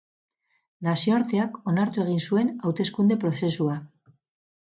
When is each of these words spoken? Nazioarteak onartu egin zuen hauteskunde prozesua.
Nazioarteak 0.85 1.59
onartu 1.73 2.01
egin 2.05 2.23
zuen 2.29 2.49
hauteskunde 2.69 3.17
prozesua. 3.25 3.77